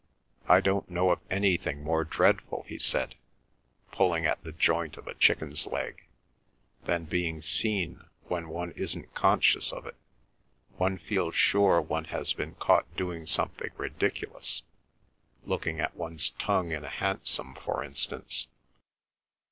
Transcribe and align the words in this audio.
"I 0.49 0.61
don't 0.61 0.89
know 0.89 1.11
of 1.11 1.19
anything 1.29 1.83
more 1.83 2.03
dreadful," 2.03 2.65
he 2.67 2.79
said, 2.79 3.13
pulling 3.91 4.25
at 4.25 4.43
the 4.43 4.51
joint 4.51 4.97
of 4.97 5.05
a 5.07 5.13
chicken's 5.13 5.67
leg, 5.67 6.07
"than 6.85 7.03
being 7.05 7.43
seen 7.43 8.03
when 8.23 8.49
one 8.49 8.71
isn't 8.71 9.13
conscious 9.13 9.71
of 9.71 9.85
it. 9.85 9.95
One 10.77 10.97
feels 10.97 11.35
sure 11.35 11.79
one 11.79 12.05
has 12.05 12.33
been 12.33 12.55
caught 12.55 12.97
doing 12.97 13.27
something 13.27 13.69
ridiculous—looking 13.77 15.79
at 15.79 15.95
one's 15.95 16.31
tongue 16.31 16.71
in 16.71 16.83
a 16.83 16.89
hansom, 16.89 17.53
for 17.63 17.83
instance." 17.83 18.47